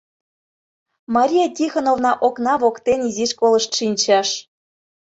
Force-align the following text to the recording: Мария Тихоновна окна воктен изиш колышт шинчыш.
Мария 1.15 1.47
Тихоновна 1.57 2.11
окна 2.27 2.53
воктен 2.61 2.99
изиш 3.09 3.31
колышт 3.39 3.71
шинчыш. 3.77 4.29